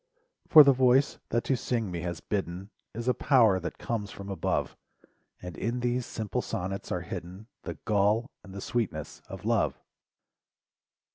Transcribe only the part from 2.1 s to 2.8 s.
bidden